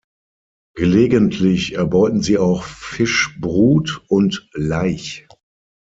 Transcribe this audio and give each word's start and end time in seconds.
Gelegentlich 0.73 1.73
erbeuten 1.75 2.23
sie 2.23 2.39
auch 2.39 2.63
Fischbrut 2.63 4.01
und 4.07 4.49
-laich. 4.55 5.27